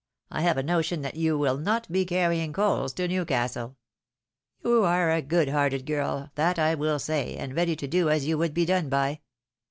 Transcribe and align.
I 0.31 0.41
have 0.41 0.57
a 0.57 0.63
notion 0.63 1.03
that 1.03 1.13
you 1.13 1.37
wiU 1.37 1.61
not 1.61 1.91
be 1.91 2.05
carrying 2.07 2.53
coals 2.53 2.91
to 2.93 3.07
Newcastle. 3.07 3.77
You 4.63 4.83
are 4.83 5.11
a 5.11 5.21
good 5.21 5.49
hearted 5.49 5.85
girl, 5.85 6.31
that 6.33 6.57
I 6.57 6.73
will 6.73 6.97
say, 6.97 7.35
and 7.35 7.53
ready 7.53 7.75
to 7.75 7.87
do 7.87 8.09
as 8.09 8.25
you 8.25 8.35
would 8.39 8.55
be 8.55 8.65
done 8.65 8.89
by. 8.89 9.19